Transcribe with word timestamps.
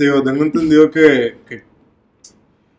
Tío, 0.00 0.22
tengo 0.22 0.42
entendido 0.44 0.90
que, 0.90 1.36
que- 1.46 1.62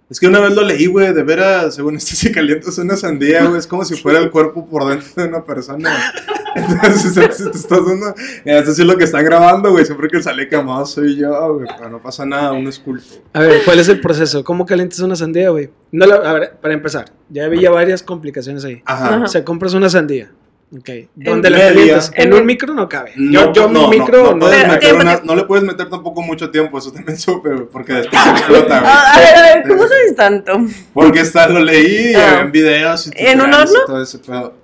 Es 0.09 0.19
que 0.19 0.25
una 0.25 0.39
vez 0.39 0.53
lo 0.55 0.63
leí, 0.63 0.87
güey, 0.87 1.13
de 1.13 1.21
veras, 1.21 1.75
según 1.75 1.95
esto, 1.97 2.15
si 2.15 2.31
calientas 2.31 2.79
una 2.79 2.97
sandía, 2.97 3.45
güey, 3.45 3.59
es 3.59 3.67
como 3.67 3.85
si 3.85 3.95
fuera 3.95 4.17
el 4.17 4.31
cuerpo 4.31 4.67
por 4.67 4.89
dentro 4.89 5.21
de 5.21 5.29
una 5.29 5.45
persona. 5.45 5.91
Entonces, 6.55 7.13
si 7.37 7.43
te 7.51 7.57
estás 7.57 7.85
dando... 7.85 8.15
Esto 8.43 8.73
sí 8.73 8.81
es 8.81 8.87
lo 8.87 8.97
que 8.97 9.03
están 9.03 9.23
grabando, 9.23 9.69
güey, 9.71 9.85
siempre 9.85 10.07
que 10.09 10.19
sale 10.23 10.49
quemado 10.49 10.83
soy 10.87 11.15
yo, 11.15 11.53
güey, 11.53 11.67
pero 11.77 11.91
no 11.91 12.01
pasa 12.01 12.25
nada, 12.25 12.53
uno 12.53 12.69
es 12.69 12.79
culto. 12.79 13.05
A 13.33 13.41
ver, 13.41 13.61
¿cuál 13.65 13.77
es 13.77 13.87
el 13.87 14.01
proceso? 14.01 14.43
¿Cómo 14.43 14.65
calientas 14.65 14.97
una 15.01 15.15
sandía, 15.15 15.51
güey? 15.51 15.69
No 15.91 16.07
la- 16.07 16.15
a 16.15 16.33
ver, 16.33 16.53
para 16.59 16.73
empezar, 16.73 17.05
ya 17.29 17.45
había 17.45 17.69
varias 17.69 18.01
complicaciones 18.01 18.65
ahí. 18.65 18.81
Ajá. 18.83 19.15
Ajá. 19.17 19.23
O 19.25 19.27
sea, 19.27 19.45
compras 19.45 19.75
una 19.75 19.89
sandía. 19.91 20.31
Ok. 20.73 20.89
¿Dónde 21.15 21.49
la? 21.49 21.67
En 21.67 21.99
En 22.15 22.33
un 22.33 22.45
micro 22.45 22.73
no 22.73 22.87
cabe. 22.87 23.11
No, 23.17 23.31
yo, 23.31 23.53
yo 23.53 23.69
no, 23.69 23.89
mi 23.89 23.97
no, 23.97 24.03
micro 24.05 24.23
no, 24.23 24.31
no, 24.35 24.39
puedes 24.39 24.55
Pero 24.57 24.67
meter 24.73 24.79
tiempo, 24.79 25.01
una- 25.01 25.11
tiempo. 25.15 25.25
no 25.33 25.35
le 25.41 25.45
puedes 25.45 25.65
meter 25.65 25.89
tampoco 25.89 26.21
mucho 26.21 26.49
tiempo, 26.49 26.77
eso 26.77 26.91
también 26.93 27.17
supe, 27.19 27.49
porque 27.71 27.93
después 27.93 28.21
explota, 28.25 28.77
a 28.77 29.19
ver, 29.19 29.35
a 29.35 29.41
ver, 29.55 29.67
¿cómo 29.67 29.83
sabes 29.87 30.15
tanto? 30.15 30.61
Porque 30.93 31.19
está, 31.19 31.49
lo 31.49 31.59
leí 31.59 32.13
Ah. 32.15 32.39
en 32.41 32.51
videos 32.53 33.07
y 33.07 33.11
¿En 33.15 33.41
un 33.41 33.49
y 33.51 33.53
horno? 33.53 33.79
todo 33.85 34.01
ese 34.01 34.19
pedo. 34.19 34.61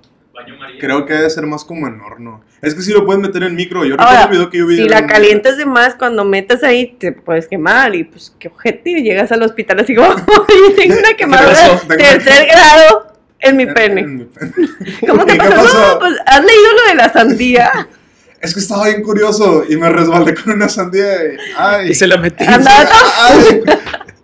Creo 0.80 1.04
que 1.04 1.12
debe 1.14 1.28
ser 1.30 1.44
más 1.46 1.64
como 1.64 1.88
en 1.88 2.00
horno. 2.00 2.42
Es 2.62 2.74
que 2.74 2.80
sí 2.82 2.92
lo 2.92 3.04
puedes 3.04 3.20
meter 3.20 3.42
en 3.42 3.54
micro. 3.56 3.84
Yo 3.84 3.96
recuerdo 3.96 4.22
el 4.22 4.28
video 4.30 4.50
que 4.50 4.58
yo 4.58 4.66
vi. 4.66 4.76
si 4.76 4.88
la 4.88 5.06
calientas 5.06 5.56
de 5.58 5.66
más, 5.66 5.94
cuando 5.96 6.24
metes 6.24 6.62
ahí, 6.62 6.94
te 6.98 7.10
puedes 7.12 7.48
quemar 7.48 7.94
y 7.96 8.04
pues 8.04 8.32
qué 8.38 8.48
ojete, 8.48 8.90
y 8.90 9.02
llegas 9.02 9.30
al 9.32 9.42
hospital 9.42 9.80
así 9.80 9.94
como, 9.96 10.08
"Oye, 10.08 10.74
tengo 10.76 10.96
una 10.98 11.14
quemadura 11.16 11.80
tercer 11.88 12.46
grado 12.46 13.07
en 13.40 13.56
mi 13.56 13.62
en- 13.64 13.74
pene. 13.74 14.00
en 14.02 14.16
mi 14.16 14.24
pene. 14.24 14.52
¿Cómo 15.08 15.24
te 15.26 15.34
¿Y 15.34 15.38
qué 15.38 15.48
pasó? 15.48 15.62
pasó? 15.62 15.92
No, 15.94 15.98
pues 16.00 16.14
has 16.26 16.40
leído 16.44 16.72
lo 16.82 16.88
de 16.90 16.94
la 16.96 17.12
sandía. 17.12 17.88
Es 18.40 18.54
que 18.54 18.60
estaba 18.60 18.86
bien 18.86 19.02
curioso 19.02 19.64
y 19.68 19.76
me 19.76 19.88
resbalé 19.90 20.32
con 20.32 20.52
una 20.52 20.68
sandía. 20.68 21.12
Y, 21.24 21.36
ay, 21.56 21.90
Y 21.90 21.94
se 21.96 22.06
la 22.06 22.18
metí. 22.18 22.44
Andaba 22.44 22.84
tan, 22.88 23.04
ay, 23.20 23.62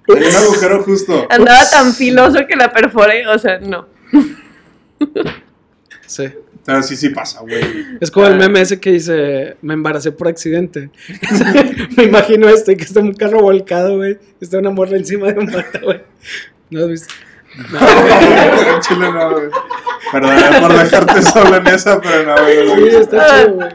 un 0.07 0.37
agujero 0.37 0.85
justo. 0.85 1.27
andaba 1.31 1.69
tan 1.69 1.93
filoso 1.93 2.47
que 2.47 2.55
la 2.55 2.73
perforé, 2.73 3.27
o 3.27 3.37
sea, 3.41 3.59
no. 3.59 3.89
Sí. 6.07 6.29
Pero 6.65 6.83
sí, 6.85 6.97
sí 6.97 7.09
pasa, 7.11 7.41
güey. 7.41 7.61
Es 8.01 8.11
como 8.13 8.27
el 8.27 8.37
meme 8.37 8.61
ese 8.61 8.79
que 8.79 8.93
dice, 8.93 9.57
me 9.63 9.75
embaracé 9.75 10.13
por 10.13 10.29
accidente. 10.29 10.91
me 11.97 12.05
imagino 12.05 12.49
esto, 12.49 12.71
y 12.71 12.77
que 12.77 12.85
está 12.85 13.01
un 13.01 13.15
carro 13.15 13.41
volcado, 13.41 13.97
güey. 13.97 14.17
Está 14.41 14.59
una 14.59 14.71
morra 14.71 14.97
encima 14.97 15.33
de 15.33 15.41
un 15.41 15.47
mata, 15.47 15.81
güey. 15.83 16.03
¿No 16.71 16.83
has 16.85 16.89
visto? 16.89 17.13
En 17.57 18.81
Chile 18.81 19.13
no, 19.13 19.31
güey. 19.31 19.49
Perdón 20.13 20.37
por 20.61 20.79
dejarte 20.79 21.23
solo 21.23 21.57
en 21.57 21.67
esa, 21.69 22.01
pero 22.01 22.35
no, 22.35 22.43
güey. 22.43 22.91
Sí, 22.91 22.97
está 22.97 23.27
chido, 23.45 23.55
güey. 23.55 23.69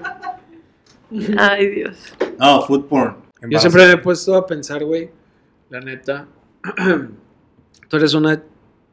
Ay, 1.38 1.68
Dios. 1.70 2.14
No, 2.38 2.62
food 2.62 2.86
porn. 2.88 3.16
Yo 3.50 3.60
siempre 3.60 3.88
me 3.88 3.94
he 3.94 3.98
puesto 3.98 4.36
a 4.36 4.46
pensar, 4.46 4.84
güey, 4.84 5.10
la 5.70 5.80
neta, 5.80 6.28
tú 7.88 7.98
eres 7.98 8.14
una 8.14 8.42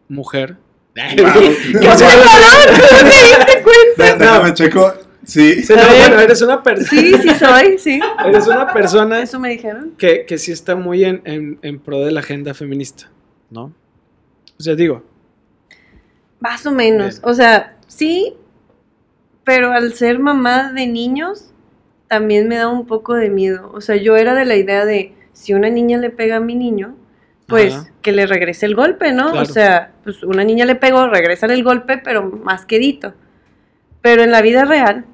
mujer. 0.09 0.57
¡Qué 0.95 1.23
valor! 1.23 1.37
¿Cómo 1.73 2.99
te 2.99 3.05
diste 3.05 3.63
cuenta? 3.63 4.17
Déjame 4.17 4.55
checo. 4.55 4.95
Sí. 5.25 5.65
No, 5.69 5.77
bueno, 5.77 6.21
eres 6.21 6.41
una 6.41 6.63
persona. 6.63 6.89
Sí, 6.89 7.15
sí 7.21 7.31
soy, 7.35 7.79
sí. 7.79 8.01
Eres 8.25 8.47
una 8.47 8.73
persona 8.73 9.21
Eso 9.21 9.41
me 9.41 9.49
dijeron. 9.51 9.95
que, 9.99 10.25
que 10.25 10.39
sí 10.39 10.53
está 10.53 10.77
muy 10.77 11.05
en, 11.05 11.21
en, 11.25 11.59
en 11.63 11.81
pro 11.81 11.99
de 12.05 12.13
la 12.13 12.21
agenda 12.21 12.55
feminista, 12.55 13.11
¿no? 13.51 13.73
O 14.59 14.63
sea, 14.63 14.75
digo, 14.75 15.03
Más 16.41 16.67
o 16.67 16.73
menos. 16.73 17.21
Bien. 17.21 17.31
O 17.31 17.35
sea, 17.35 17.77
sí, 17.87 18.35
pero 19.45 19.73
al 19.73 19.95
ser 19.95 20.19
mamá 20.19 20.73
de 20.73 20.87
niños, 20.87 21.53
también 22.09 22.49
me 22.49 22.57
da 22.57 22.69
un 22.69 22.87
poco 22.87 23.15
de 23.15 23.31
miedo. 23.31 23.71
O 23.75 23.81
sea, 23.81 23.97
yo 23.97 24.17
era 24.17 24.35
de 24.35 24.45
la 24.45 24.57
idea 24.57 24.85
de, 24.85 25.15
si 25.33 25.55
una 25.55 25.71
niña 25.71 25.99
le 25.99 26.11
pega 26.11 26.37
a 26.37 26.41
mi 26.41 26.55
niño, 26.55 26.97
pues 27.47 27.75
Ajá. 27.75 27.91
que 28.03 28.13
le 28.13 28.27
regrese 28.27 28.67
el 28.67 28.75
golpe, 28.75 29.13
¿no? 29.13 29.31
Claro. 29.31 29.43
O 29.43 29.45
sea, 29.45 29.93
pues 30.03 30.23
una 30.23 30.45
niña 30.45 30.65
le 30.67 30.75
pegó, 30.75 31.07
regresa 31.09 31.47
el 31.47 31.63
golpe, 31.63 31.99
pero 31.99 32.23
más 32.23 32.67
quedito. 32.67 33.15
Pero 34.03 34.23
en 34.23 34.31
la 34.31 34.43
vida 34.43 34.65
real 34.65 35.05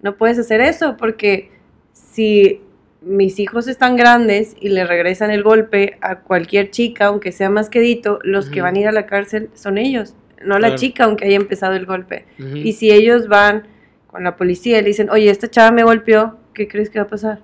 no 0.00 0.16
puedes 0.16 0.38
hacer 0.38 0.60
eso 0.60 0.96
porque 0.96 1.50
si 1.92 2.62
mis 3.04 3.38
hijos 3.40 3.66
están 3.68 3.96
grandes 3.96 4.54
y 4.60 4.68
le 4.68 4.84
regresan 4.86 5.30
el 5.30 5.42
golpe 5.42 5.96
a 6.00 6.20
cualquier 6.20 6.70
chica, 6.70 7.06
aunque 7.06 7.32
sea 7.32 7.50
más 7.50 7.68
quedito, 7.68 8.18
los 8.22 8.48
que 8.48 8.60
Ujú. 8.60 8.64
van 8.66 8.76
a 8.76 8.80
ir 8.80 8.88
a 8.88 8.92
la 8.92 9.06
cárcel 9.06 9.50
son 9.54 9.78
ellos, 9.78 10.14
no 10.44 10.54
la 10.58 10.68
Claro. 10.68 10.76
chica, 10.76 11.04
aunque 11.04 11.24
haya 11.26 11.36
empezado 11.36 11.74
el 11.74 11.86
golpe. 11.86 12.26
ujú, 12.38 12.56
Y 12.56 12.72
si 12.72 12.90
ellos 12.90 13.28
van 13.28 13.64
con 14.06 14.24
la 14.24 14.36
policía 14.36 14.78
y 14.78 14.82
le 14.82 14.88
dicen, 14.88 15.10
oye, 15.10 15.30
esta 15.30 15.48
chava 15.48 15.70
me 15.72 15.82
golpeó, 15.84 16.38
¿qué 16.54 16.68
crees 16.68 16.90
que 16.90 16.98
va 16.98 17.04
a 17.06 17.08
pasar? 17.08 17.40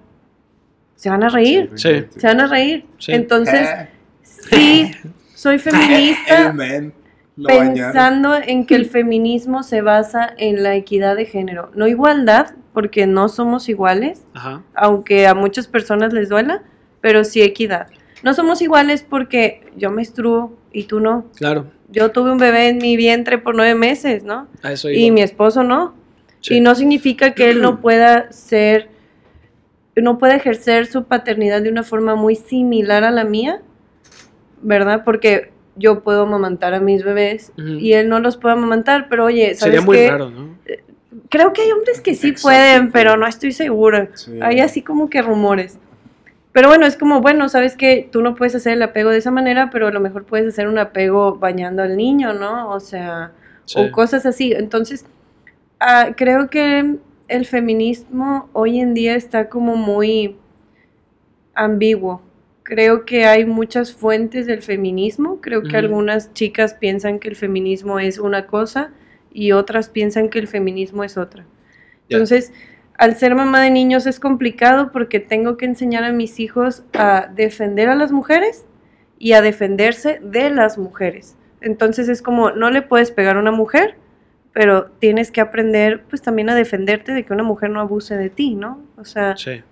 Se 0.97 1.09
van 1.09 1.23
a 1.23 1.29
reír, 1.29 1.71
Sí. 1.77 2.05
se 2.17 2.27
van 2.27 2.41
a 2.41 2.47
reír. 2.47 2.85
Sí. 2.99 3.13
Entonces, 3.13 3.69
Eh, 3.69 3.89
sí, 4.23 4.91
soy 5.35 5.59
feminista 5.59 6.55
pensando 7.47 8.35
en 8.37 8.67
que 8.67 8.75
el 8.75 8.87
feminismo 8.87 9.63
se 9.63 9.81
basa 9.81 10.35
en 10.39 10.63
la 10.63 10.75
equidad 10.75 11.17
de 11.17 11.25
género, 11.27 11.71
no 11.75 11.87
igualdad, 11.87 12.51
porque 12.79 13.09
no 13.09 13.29
somos 13.29 13.69
iguales, 13.69 14.25
ajá, 14.35 14.63
aunque 14.73 15.27
a 15.27 15.35
muchas 15.35 15.67
personas 15.67 16.13
les 16.13 16.29
duela, 16.29 16.63
pero 17.01 17.25
sí 17.25 17.43
equidad. 17.43 17.89
No 18.23 18.35
somos 18.35 18.63
iguales 18.63 19.03
porque 19.03 19.63
yo 19.77 19.91
menstruo 19.91 20.57
y 20.71 20.85
tú 20.85 21.01
no. 21.01 21.27
claro, 21.35 21.67
Yo 21.89 22.13
tuve 22.13 22.31
un 22.31 22.39
bebé 22.39 22.69
en 22.69 22.79
mi 22.79 22.97
vientre 22.97 23.39
por 23.39 23.57
nueve 23.57 23.75
meses, 23.75 24.23
¿no? 24.23 24.47
a 24.63 24.71
eso 24.71 24.91
Y 24.91 25.11
mi 25.11 25.23
esposo 25.23 25.65
no. 25.65 25.97
Sí. 26.41 26.59
Y 26.59 26.61
no 26.61 26.77
significa 26.77 27.35
que 27.35 27.51
él 27.51 27.61
no 27.63 27.81
pueda 27.81 28.31
ser, 28.31 28.91
no 29.97 30.19
pueda 30.19 30.37
ejercer 30.37 30.87
su 30.87 31.03
paternidad 31.03 31.61
de 31.63 31.71
una 31.71 31.83
forma 31.83 32.15
muy 32.15 32.37
similar 32.37 33.03
a 33.03 33.11
la 33.11 33.25
mía, 33.25 33.61
¿verdad? 34.63 35.03
Porque 35.05 35.51
yo 35.75 36.05
puedo 36.05 36.23
amamantar 36.23 36.75
a 36.75 36.79
mis 36.81 37.03
bebés 37.03 37.51
y 37.57 37.95
él 37.95 38.09
no 38.09 38.21
los 38.21 38.37
puede 38.37 38.53
amamantar, 38.55 39.09
pero 39.11 39.25
oye, 39.25 39.57
¿sabes 39.57 39.75
Sería 39.75 39.81
muy 39.81 39.97
qué? 39.97 40.11
raro, 40.13 40.31
¿no? 40.31 40.57
Creo 41.31 41.53
que 41.53 41.63
hay 41.63 41.73
hombres 41.73 42.01
que 42.01 42.15
sí 42.15 42.29
Exótico. 42.29 42.49
pueden, 42.49 42.93
pero 42.93 43.17
no 43.17 43.27
estoy 43.27 43.53
segura. 43.53 44.11
Sí. 44.15 44.39
Hay 44.43 44.61
así 44.61 44.83
como 44.83 45.09
que 45.09 45.23
rumores. 45.23 45.79
Pero 46.53 46.69
bueno, 46.69 46.87
es 46.87 46.97
como, 46.97 47.21
bueno, 47.21 47.49
sabes 47.49 47.77
que 47.77 48.09
tú 48.11 48.21
no 48.23 48.35
puedes 48.35 48.55
hacer 48.55 48.75
el 48.75 48.83
apego 48.83 49.11
de 49.11 49.19
esa 49.19 49.31
manera, 49.31 49.71
pero 49.71 49.87
a 49.87 49.91
lo 49.91 50.01
mejor 50.01 50.25
puedes 50.25 50.49
hacer 50.49 50.67
un 50.69 50.79
apego 50.79 51.37
bañando 51.39 51.83
al 51.83 51.97
niño, 51.97 52.33
¿no? 52.35 52.71
O 52.71 52.81
sea, 52.81 53.33
Sí. 53.65 53.79
o 53.81 53.91
cosas 53.93 54.27
así. 54.27 54.53
Entonces, 54.53 55.07
ah, 55.81 56.11
creo 56.17 56.49
que 56.51 56.97
el 57.29 57.47
feminismo 57.47 58.49
hoy 58.53 58.81
en 58.81 58.95
día 58.95 59.15
está 59.15 59.49
como 59.49 59.77
muy 59.77 60.37
ambiguo. 61.55 62.23
Creo 62.63 63.05
que 63.05 63.25
hay 63.25 63.45
muchas 63.47 63.93
fuentes 63.95 64.47
del 64.47 64.63
feminismo. 64.63 65.41
Creo 65.41 65.63
que 65.63 65.69
Ujú. 65.69 65.77
algunas 65.79 66.33
chicas 66.35 66.75
piensan 66.75 67.19
que 67.19 67.29
el 67.29 67.37
feminismo 67.37 67.99
es 67.99 68.19
una 68.19 68.47
cosa 68.47 68.91
y 69.33 69.53
otras 69.53 69.89
piensan 69.89 70.29
que 70.29 70.39
el 70.39 70.49
feminismo 70.49 71.05
es 71.05 71.17
otra. 71.17 71.47
Entonces, 72.09 72.53
al 72.99 73.17
ser 73.17 73.35
mamá 73.35 73.63
de 73.63 73.71
niños 73.71 74.07
es 74.07 74.19
complicado 74.19 74.91
porque 74.93 75.21
tengo 75.21 75.57
que 75.57 75.67
enseñar 75.67 76.05
a 76.05 76.13
mis 76.13 76.41
hijos 76.41 76.83
a 76.93 77.31
defender 77.33 77.89
a 77.89 77.95
las 77.95 78.11
mujeres 78.11 78.67
y 79.19 79.33
a 79.33 79.43
defenderse 79.43 80.21
de 80.23 80.51
las 80.51 80.79
mujeres. 80.79 81.37
Entonces 81.61 82.09
es 82.09 82.23
como, 82.23 82.51
no 82.51 82.71
le 82.71 82.83
puedes 82.83 83.11
pegar 83.11 83.37
a 83.37 83.41
una 83.41 83.53
mujer, 83.53 83.97
pero 84.53 84.87
tienes 84.99 85.31
que 85.31 85.41
aprender 85.41 86.05
pues 86.09 86.23
también 86.23 86.51
a 86.51 86.55
defenderte 86.55 87.13
de 87.13 87.25
que 87.25 87.33
una 87.33 87.45
mujer 87.45 87.71
no 87.71 87.81
abuse 87.81 88.17
de 88.17 88.31
ti, 88.31 88.55
¿no? 88.55 88.83
O 88.97 89.05
sea, 89.05 89.37
Sí. 89.37 89.63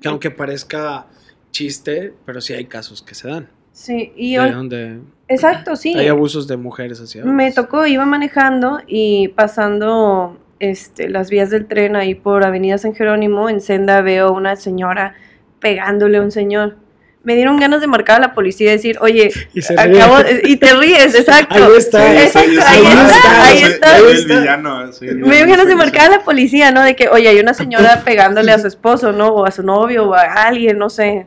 Que 0.00 0.08
aunque 0.08 0.30
parezca 0.30 1.06
chiste, 1.52 2.12
pero 2.24 2.40
sí 2.40 2.54
hay 2.54 2.64
casos 2.64 3.02
que 3.02 3.14
se 3.14 3.28
dan. 3.28 3.48
Sí, 3.72 4.12
y 4.16 4.36
de 4.36 4.50
donde 4.52 4.98
exacto, 5.28 5.76
sí. 5.76 5.94
hay 5.96 6.08
abusos 6.08 6.46
de 6.48 6.56
mujeres 6.56 7.00
hacia 7.00 7.24
Me 7.24 7.30
hombres. 7.30 7.54
tocó, 7.54 7.86
iba 7.86 8.04
manejando 8.04 8.80
y 8.86 9.28
pasando 9.28 10.38
este, 10.60 11.08
las 11.08 11.30
vías 11.30 11.50
del 11.50 11.66
tren 11.66 11.96
ahí 11.96 12.14
por 12.14 12.44
Avenida 12.44 12.78
San 12.78 12.94
Jerónimo, 12.94 13.48
en 13.48 13.60
Senda 13.60 14.00
veo 14.02 14.32
una 14.32 14.56
señora 14.56 15.14
pegándole 15.60 16.18
a 16.18 16.22
un 16.22 16.30
señor. 16.30 16.76
Me 17.24 17.36
dieron 17.36 17.56
ganas 17.60 17.80
de 17.80 17.86
marcar 17.86 18.16
a 18.16 18.18
la 18.18 18.34
policía 18.34 18.70
y 18.70 18.72
decir, 18.76 18.98
oye, 19.00 19.30
Y 19.54 19.62
se 19.62 19.74
acabo, 19.78 20.18
ríe. 20.18 20.40
y 20.44 20.56
te 20.56 20.74
ríes, 20.74 21.14
exacto. 21.14 21.54
Ahí 21.54 21.72
está. 21.78 22.12
Yo 22.14 22.20
Exacto, 22.20 22.48
soy- 22.48 22.56
yo 22.56 22.62
ahí 22.66 22.76
está, 22.82 23.42
ahí 23.46 23.62
está. 23.62 23.98
yo 23.98 24.04
soy 24.04 24.06
Ahí 24.06 24.12
el 24.12 24.18
está. 24.18 24.40
villano, 24.40 24.92
soy 24.92 25.08
el 25.08 25.16
Me 25.18 25.28
villano, 25.30 25.50
ganas 25.52 25.66
de 25.68 25.76
marcar 25.76 26.06
a 26.12 26.16
la 26.16 26.24
policía, 26.24 26.72
¿no? 26.72 26.82
De 26.82 26.96
que, 26.96 27.08
oye, 27.08 27.28
hay 27.28 27.38
una 27.38 27.54
señora 27.54 28.02
pegándole 28.04 28.50
a 28.50 28.58
su 28.58 28.66
esposo, 28.66 29.12
¿no? 29.12 29.28
O 29.28 29.46
a 29.46 29.52
su 29.52 29.62
novio, 29.62 30.08
o 30.10 30.14
a 30.14 30.22
alguien, 30.22 30.78
no 30.78 30.90
sé. 30.90 31.26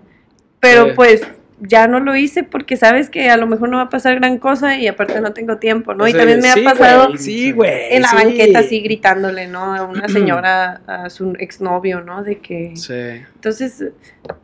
Pero 0.59 0.88
Sí. 0.88 0.91
pues 0.98 1.21
ya 1.59 1.87
no 1.87 1.99
lo 1.99 2.15
hice 2.15 2.43
porque 2.43 2.75
sabes 2.75 3.09
que 3.09 3.29
a 3.29 3.37
lo 3.37 3.47
mejor 3.47 3.69
no 3.69 3.77
va 3.77 3.83
a 3.83 3.89
pasar 3.89 4.15
gran 4.15 4.39
cosa 4.39 4.77
y 4.77 4.87
aparte 4.87 5.21
no 5.21 5.31
tengo 5.33 5.57
tiempo, 5.57 5.93
¿no? 5.93 6.07
Y 6.07 6.13
también 6.13 6.39
me 6.39 6.51
sí, 6.51 6.65
ha 6.65 6.69
pasado 6.69 7.07
güey, 7.07 7.17
sí, 7.17 7.51
güey. 7.51 7.95
en 7.95 8.01
la 8.01 8.09
sí. 8.09 8.15
banqueta 8.15 8.59
así 8.59 8.81
gritándole, 8.81 9.47
¿no? 9.47 9.73
A 9.73 9.83
una 9.83 10.07
señora, 10.09 10.81
a 10.85 11.09
su 11.09 11.33
exnovio, 11.39 12.01
¿no? 12.01 12.23
De 12.23 12.39
que... 12.39 12.75
Sí. 12.75 12.93
Entonces, 13.35 13.85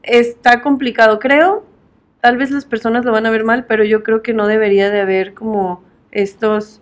está 0.04 0.62
complicado. 0.62 1.20
Creo, 1.20 1.66
tal 2.22 2.38
vez 2.38 2.50
las 2.52 2.66
personas 2.66 3.04
lo 3.04 3.12
van 3.12 3.26
a 3.26 3.30
ver 3.30 3.44
mal, 3.44 3.66
pero 3.66 3.84
yo 3.84 4.04
creo 4.04 4.22
que 4.22 4.34
no 4.34 4.48
debería 4.48 4.90
de 4.90 5.02
haber 5.02 5.34
como 5.34 5.84
estos 6.12 6.82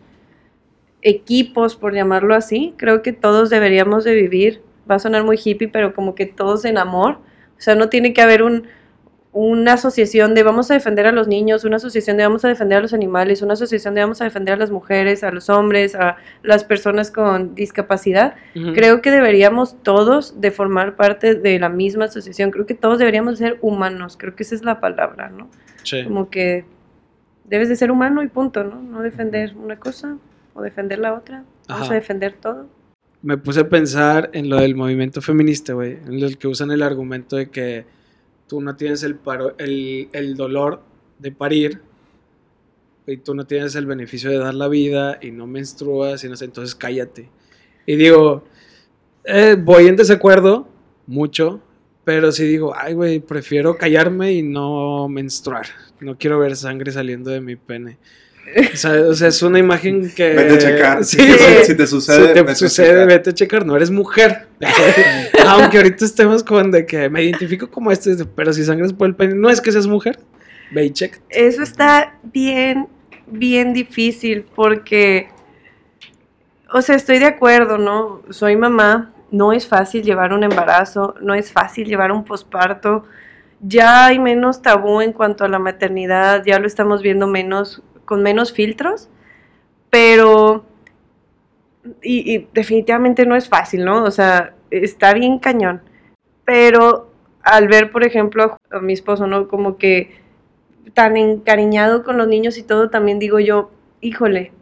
equipos, 1.02 1.76
por 1.76 1.96
llamarlo 1.96 2.36
así. 2.36 2.76
Creo 2.78 3.02
que 3.02 3.14
todos 3.14 3.50
deberíamos 3.50 4.04
de 4.04 4.14
vivir, 4.14 4.62
va 4.90 4.96
a 4.96 5.00
sonar 5.00 5.24
muy 5.24 5.40
hippie, 5.44 5.70
pero 5.70 5.96
como 5.96 6.14
que 6.14 6.28
todos 6.28 6.66
en 6.66 6.78
amor. 6.78 7.20
O 7.58 7.62
sea, 7.62 7.74
no 7.74 7.90
tiene 7.90 8.14
que 8.14 8.22
haber 8.22 8.44
un, 8.44 8.68
una 9.32 9.74
asociación 9.74 10.34
de 10.34 10.42
vamos 10.42 10.72
a 10.72 10.74
defender 10.74 11.06
a 11.06 11.12
los 11.12 11.28
niños, 11.28 11.64
una 11.64 11.76
asociación 11.76 12.18
de 12.18 12.24
vamos 12.24 12.44
a 12.46 12.48
defender 12.48 12.80
a 12.80 12.82
los 12.82 12.94
animales, 12.94 13.44
una 13.44 13.54
asociación 13.54 13.94
de 13.94 14.02
vamos 14.02 14.22
a 14.22 14.24
defender 14.24 14.56
a 14.56 14.58
las 14.58 14.72
mujeres, 14.72 15.24
a 15.24 15.32
los 15.32 15.50
hombres, 15.50 15.94
a 15.94 16.18
las 16.42 16.64
personas 16.64 17.12
con 17.12 17.54
discapacidad. 17.54 18.34
Creo 18.54 19.02
que 19.02 19.12
deberíamos 19.12 19.76
todos 19.84 20.42
de 20.42 20.50
formar 20.50 20.96
parte 20.96 21.36
de 21.36 21.60
la 21.60 21.70
misma 21.70 22.06
asociación. 22.06 22.50
Creo 22.50 22.66
que 22.66 22.74
todos 22.74 22.98
deberíamos 22.98 23.38
ser 23.38 23.60
humanos. 23.62 24.18
Creo 24.18 24.36
que 24.36 24.42
esa 24.42 24.56
es 24.56 24.64
la 24.64 24.80
palabra, 24.80 25.30
¿no? 25.30 25.48
Sí. 25.84 26.04
Como 26.04 26.32
que 26.32 26.66
debes 27.46 27.70
de 27.70 27.76
ser 27.76 27.92
humano 27.92 28.24
y 28.24 28.28
punto, 28.30 28.64
¿no? 28.64 28.82
No 28.82 29.02
defender 29.04 29.56
una 29.56 29.78
cosa 29.78 30.18
o 30.56 30.62
defender 30.64 30.98
la 30.98 31.14
otra. 31.14 31.44
Vamos 31.68 31.92
a 31.92 31.94
defender 31.94 32.34
todo. 32.34 32.68
me 33.22 33.38
puse 33.38 33.60
a 33.60 33.70
pensar 33.70 34.30
en 34.34 34.50
lo 34.50 34.58
del 34.58 34.76
movimiento 34.76 35.22
feminista, 35.22 35.74
güey, 35.74 35.98
en 36.08 36.24
el 36.24 36.38
que 36.38 36.48
usan 36.48 36.72
el 36.72 36.82
argumento 36.82 37.36
de 37.36 37.50
que 37.50 37.86
tú 38.50 38.60
no 38.60 38.76
tienes 38.76 39.04
el, 39.04 39.16
paro, 39.16 39.56
el, 39.60 40.36
dolor 40.36 40.82
de 41.20 41.32
parir 41.32 41.82
y 43.06 43.18
tú 43.18 43.36
no 43.36 43.46
tienes 43.46 43.76
el 43.76 43.86
beneficio 43.86 44.30
de 44.32 44.40
dar 44.40 44.56
la 44.56 44.68
vida 44.68 45.20
y 45.22 45.32
no 45.32 45.46
menstruas 45.48 46.24
y 46.24 46.30
no 46.30 46.36
sé, 46.36 46.46
entonces 46.46 46.76
cállate. 46.76 47.30
Y 47.86 47.96
digo, 47.96 48.44
eh, 49.24 49.56
voy 49.58 49.88
en 49.88 49.96
desacuerdo 49.96 50.68
mucho, 51.06 51.62
pero 52.04 52.32
sí 52.32 52.46
digo, 52.46 52.74
ay, 52.76 52.96
güey, 52.96 53.20
prefiero 53.20 53.78
callarme 53.78 54.34
y 54.34 54.42
no 54.42 55.08
menstruar. 55.08 55.68
No 56.00 56.18
quiero 56.18 56.40
ver 56.40 56.56
sangre 56.56 56.92
saliendo 56.92 57.30
de 57.30 57.42
mi 57.42 57.56
pene. 57.56 57.98
O 58.74 58.78
sea, 58.78 58.92
o 59.08 59.14
sea, 59.14 59.28
es 59.28 59.42
una 59.42 59.60
imagen 59.60 60.10
que... 60.12 60.34
Vete 60.34 60.54
a 60.54 60.58
checar. 60.58 61.04
Sí, 61.04 61.18
si, 61.64 61.76
te 61.76 61.88
sucede, 61.88 62.28
Si 62.28 62.34
te 62.34 62.42
vete 62.42 62.52
a 62.52 62.56
sucede, 62.56 62.88
checar. 62.88 63.08
vete 63.08 63.30
a 63.30 63.34
checar, 63.34 63.66
no 63.66 63.76
eres 63.76 63.92
mujer. 63.92 64.48
Aunque 65.48 65.78
ahorita 65.78 66.06
estemos 66.06 66.44
con 66.44 66.72
de 66.72 66.86
que 66.86 67.10
me 67.10 67.24
identifico 67.24 67.70
como 67.70 67.92
este, 67.92 68.16
pero 68.36 68.54
si 68.54 68.64
sangras 68.64 68.94
por 68.94 69.08
el 69.08 69.16
pene, 69.16 69.36
no 69.36 69.50
es 69.50 69.62
que 69.62 69.72
seas 69.72 69.88
mujer. 69.88 70.20
Ve 70.72 70.86
y 70.86 70.92
checa. 70.92 71.20
Eso 71.30 71.64
está 71.64 72.16
bien, 72.24 72.88
bien 73.28 73.74
difícil 73.74 74.46
porque, 74.56 75.30
o 76.72 76.82
sea, 76.82 76.96
estoy 76.96 77.20
de 77.20 77.26
acuerdo, 77.26 77.78
¿no? 77.78 78.22
Soy 78.30 78.56
mamá, 78.56 79.14
no 79.32 79.54
es 79.54 79.68
fácil 79.68 80.04
llevar 80.04 80.34
un 80.34 80.44
embarazo, 80.44 81.16
no 81.22 81.34
es 81.34 81.52
fácil 81.52 81.88
llevar 81.88 82.12
un 82.12 82.24
posparto. 82.24 83.04
Ya 83.62 84.06
hay 84.06 84.20
menos 84.20 84.62
tabú 84.62 85.02
en 85.02 85.12
cuanto 85.12 85.44
a 85.44 85.50
la 85.50 85.60
maternidad, 85.60 86.44
ya 86.46 86.60
lo 86.60 86.68
estamos 86.68 87.02
viendo 87.02 87.28
menos, 87.28 87.84
con 88.10 88.24
menos 88.24 88.52
filtros, 88.52 89.08
pero, 89.92 90.66
y, 92.02 92.48
definitivamente 92.56 93.28
no 93.28 93.36
es 93.36 93.48
fácil, 93.48 93.86
¿no? 93.86 94.04
O 94.04 94.10
sea, 94.10 94.56
está 94.72 95.14
bien 95.14 95.38
cañón. 95.38 95.84
Pero 96.44 97.12
al 97.44 97.68
ver, 97.68 97.92
por 97.92 98.04
ejemplo, 98.04 98.58
a 98.72 98.80
mi 98.80 98.94
esposo, 98.94 99.28
¿no? 99.28 99.48
Como 99.48 99.78
que 99.78 100.20
tan 100.96 101.18
encariñado 101.18 102.04
con 102.04 102.18
los 102.18 102.28
niños 102.28 102.58
y 102.58 102.64
todo, 102.64 102.90
también 102.90 103.20
digo 103.20 103.40
yo, 103.40 103.70
híjole, 104.02 104.54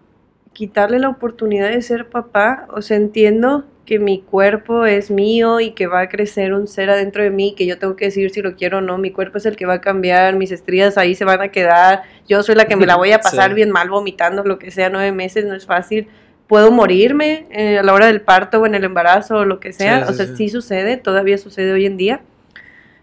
quitarle 0.51 1.00
la 1.00 1.07
oportunidad 1.07 1.69
de 1.69 1.81
ser 1.81 2.09
papá, 2.09 2.67
o 2.73 2.81
sea, 2.81 2.97
entiendo 2.97 3.63
que 3.88 3.98
mi 4.00 4.22
cuerpo 4.22 4.86
es 4.86 5.10
mío 5.10 5.60
y 5.62 5.72
que 5.72 5.88
va 5.88 6.01
a 6.01 6.10
crecer 6.10 6.54
un 6.54 6.68
ser 6.68 6.89
adentro 6.89 7.24
de 7.24 7.30
mí, 7.31 7.56
que 7.57 7.66
yo 7.66 7.80
tengo 7.80 7.95
que 7.95 8.06
decidir 8.06 8.30
si 8.31 8.42
lo 8.42 8.56
quiero 8.56 8.80
o 8.80 8.81
no, 8.81 8.98
mi 8.98 9.12
cuerpo 9.12 9.38
es 9.39 9.45
el 9.48 9.56
que 9.56 9.66
va 9.66 9.75
a 9.75 9.81
cambiar, 9.81 10.36
mis 10.36 10.51
estrías 10.51 10.98
ahí 10.98 11.16
se 11.16 11.24
van 11.24 11.42
a 11.42 11.48
quedar, 11.48 12.04
yo 12.28 12.44
soy 12.44 12.56
la 12.56 12.66
que 12.66 12.75
me 12.75 12.86
la 12.86 12.98
voy 12.98 13.13
a 13.13 13.19
pasar 13.22 13.50
Sí. 13.51 13.56
bien 13.56 13.72
mal 13.72 13.89
vomitando, 13.89 14.44
lo 14.44 14.60
que 14.60 14.72
sea, 14.72 14.89
nueve 14.89 15.12
meses, 15.13 15.45
no 15.45 15.56
es 15.56 15.66
fácil. 15.66 16.07
Puedo 16.48 16.69
morirme 16.69 17.48
eh, 17.50 17.78
a 17.80 17.84
la 17.84 17.94
hora 17.94 18.07
del 18.07 18.22
parto 18.22 18.60
o 18.62 18.66
en 18.66 18.75
el 18.75 18.84
embarazo 18.84 19.38
o 19.38 19.45
lo 19.45 19.60
que 19.62 19.72
sea, 19.74 20.06
Sí, 20.06 20.12
o 20.12 20.13
sea, 20.13 20.25
sí. 20.28 20.36
sí 20.36 20.50
sucede, 20.50 20.98
todavía 20.98 21.38
sucede 21.38 21.72
hoy 21.72 21.86
en 21.86 21.95
día. 21.98 22.19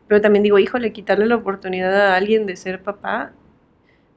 Pero 0.07 0.21
también 0.21 0.43
digo, 0.43 0.59
híjole, 0.59 0.93
quitarle 0.93 1.25
la 1.27 1.37
oportunidad 1.37 2.09
a 2.09 2.17
alguien 2.17 2.45
de 2.45 2.57
ser 2.57 2.83
papá, 2.83 3.33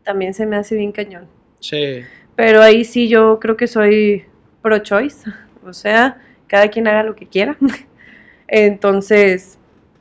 también 0.03 0.33
se 0.33 0.45
me 0.45 0.57
hace 0.57 0.75
bien 0.75 0.91
cañón. 0.91 1.27
Sí. 1.61 2.01
Pero 2.35 2.61
ahí 2.61 2.83
sí 2.83 3.07
yo 3.07 3.39
creo 3.39 3.55
que 3.55 3.67
soy 3.67 4.25
pro-choice, 4.61 5.29
o 5.65 5.71
sea, 5.73 6.17
cada 6.47 6.69
quien 6.69 6.87
haga 6.87 7.03
lo 7.03 7.15
que 7.15 7.27
quiera. 7.27 7.57
Entonces, 8.47 9.57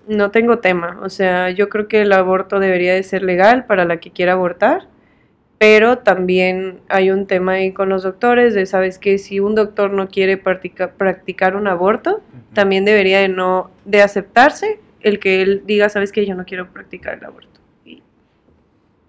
no 0.08 0.30
tengo 0.30 0.58
tema, 0.58 1.00
o 1.02 1.10
sea, 1.10 1.50
yo 1.50 1.68
creo 1.68 1.88
que 1.88 2.02
el 2.02 2.12
aborto 2.12 2.60
debería 2.60 2.94
de 2.94 3.02
ser 3.02 3.22
legal 3.22 3.66
para 3.66 3.84
la 3.84 3.98
que 3.98 4.12
quiera 4.12 4.32
abortar, 4.32 4.86
pero 5.58 5.98
también 5.98 6.80
hay 6.88 7.10
un 7.10 7.26
tema 7.26 7.52
ahí 7.52 7.72
con 7.72 7.88
los 7.88 8.04
doctores 8.04 8.54
de, 8.54 8.66
sabes 8.66 8.98
que 8.98 9.18
si 9.18 9.40
un 9.40 9.54
doctor 9.54 9.90
no 9.90 10.08
quiere 10.08 10.36
practica- 10.36 10.92
practicar 10.92 11.56
un 11.56 11.66
aborto, 11.66 12.22
también 12.52 12.84
debería 12.84 13.20
de 13.20 13.28
no, 13.28 13.70
de 13.84 14.02
aceptarse 14.02 14.78
el 15.00 15.18
que 15.18 15.42
él 15.42 15.62
diga, 15.66 15.88
sabes 15.88 16.12
que 16.12 16.24
yo 16.24 16.34
no 16.34 16.44
quiero 16.44 16.70
practicar 16.70 17.14
el 17.14 17.24
aborto. 17.24 17.60
Sí, 17.84 18.02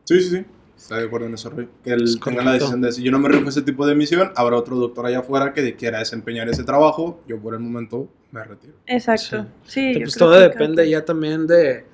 sí, 0.05 0.19
sí. 0.21 0.45
Está 0.77 0.97
de 0.97 1.05
acuerdo 1.07 1.25
en 1.25 1.33
eso, 1.33 1.49
Rey. 1.49 1.67
Que 1.83 1.91
él 1.91 2.03
Es 2.03 2.19
tenga 2.19 2.43
la 2.43 2.53
decisión 2.53 2.81
de 2.81 2.91
si 2.91 3.01
yo 3.01 3.11
no 3.11 3.19
me 3.19 3.29
rifo 3.29 3.49
ese 3.49 3.63
tipo 3.63 3.85
de 3.87 3.95
misión, 3.95 4.31
habrá 4.35 4.57
otro 4.57 4.75
doctor 4.75 5.07
allá 5.07 5.19
afuera 5.19 5.51
que 5.51 5.75
quiera 5.75 5.99
desempeñar 5.99 6.47
ese 6.49 6.63
trabajo. 6.63 7.21
Yo 7.27 7.39
por 7.39 7.55
el 7.55 7.59
momento 7.59 8.07
me 8.31 8.43
retiro. 8.43 8.73
Exacto. 8.85 9.47
Sí, 9.65 9.93
yo 9.93 10.01
pues 10.01 10.15
creo 10.15 10.27
todo 10.27 10.37
que 10.37 10.43
depende 10.43 10.89
ya 10.89 11.03
también 11.03 11.47
de. 11.47 11.85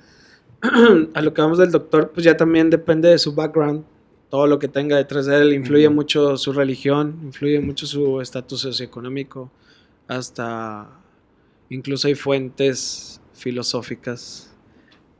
a 1.14 1.22
lo 1.22 1.34
que 1.34 1.42
vamos 1.42 1.58
del 1.58 1.70
doctor, 1.70 2.10
pues 2.12 2.24
ya 2.24 2.36
también 2.36 2.68
depende 2.70 3.08
de 3.08 3.18
su 3.18 3.34
background. 3.34 3.84
Todo 4.28 4.46
lo 4.46 4.58
que 4.58 4.68
tenga 4.68 4.96
detrás 4.96 5.26
de 5.26 5.36
él. 5.36 5.54
Influye 5.54 5.88
mucho 5.88 6.36
su 6.36 6.52
religión, 6.52 7.20
influye 7.22 7.60
mucho 7.60 7.86
su 7.86 8.20
estatus 8.20 8.60
socioeconómico. 8.60 9.50
Hasta. 10.08 10.88
Incluso 11.70 12.08
hay 12.08 12.14
fuentes 12.14 13.20
filosóficas 13.32 14.53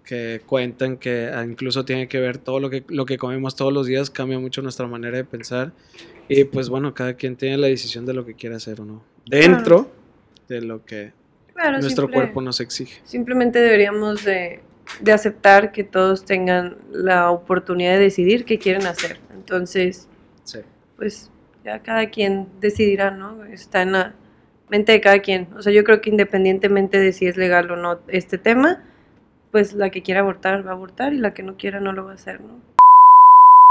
que 0.04 0.42
cuentan 0.46 0.96
que 0.98 1.30
ah, 1.32 1.44
incluso 1.44 1.84
tiene 1.84 2.08
que 2.08 2.20
ver 2.20 2.38
todo 2.38 2.60
lo 2.60 2.68
que, 2.70 2.84
lo 2.88 3.06
que 3.06 3.16
comemos 3.16 3.56
todos 3.56 3.72
los 3.72 3.86
días, 3.86 4.10
cambia 4.10 4.38
mucho 4.38 4.60
nuestra 4.62 4.86
manera 4.86 5.16
de 5.16 5.24
pensar. 5.24 5.72
Y 6.28 6.44
pues 6.44 6.68
bueno, 6.68 6.94
cada 6.94 7.14
quien 7.14 7.36
tiene 7.36 7.56
la 7.58 7.66
decisión 7.68 8.04
de 8.06 8.14
lo 8.14 8.24
que 8.24 8.34
quiere 8.34 8.56
hacer 8.56 8.80
o 8.80 8.84
no. 8.84 9.02
Dentro 9.26 9.90
de 10.48 10.60
lo 10.60 10.84
que 10.84 11.12
Claro, 11.54 11.78
nuestro 11.78 12.04
simple- 12.04 12.14
cuerpo 12.14 12.40
nos 12.42 12.60
exige. 12.60 13.00
Simplemente 13.04 13.58
deberíamos 13.60 14.24
de, 14.24 14.60
de 15.00 15.12
aceptar 15.12 15.72
que 15.72 15.84
todos 15.84 16.24
tengan 16.24 16.76
la 16.92 17.30
oportunidad 17.30 17.94
de 17.94 18.00
decidir 18.00 18.44
qué 18.44 18.58
quieren 18.58 18.86
hacer. 18.86 19.18
Entonces, 19.34 20.08
Sí. 20.44 20.58
pues 20.96 21.30
ya 21.64 21.78
cada 21.82 22.10
quien 22.10 22.48
decidirá, 22.60 23.10
¿no? 23.10 23.44
Está 23.44 23.82
en 23.82 23.92
la 23.92 24.14
mente 24.68 24.92
de 24.92 25.00
cada 25.00 25.20
quien. 25.20 25.48
O 25.56 25.62
sea, 25.62 25.72
yo 25.72 25.84
creo 25.84 26.00
que 26.00 26.10
independientemente 26.10 26.98
de 26.98 27.12
si 27.12 27.26
es 27.26 27.36
legal 27.36 27.70
o 27.70 27.76
no 27.76 28.00
este 28.08 28.36
tema, 28.36 28.82
pues 29.54 29.72
la 29.72 29.90
que 29.90 30.02
quiera 30.02 30.18
abortar 30.18 30.66
va 30.66 30.70
a 30.70 30.74
abortar 30.74 31.12
y 31.12 31.18
la 31.18 31.32
que 31.32 31.44
no 31.44 31.56
quiera 31.56 31.78
no 31.78 31.92
lo 31.92 32.04
va 32.04 32.10
a 32.10 32.14
hacer, 32.14 32.40
¿no? 32.40 32.73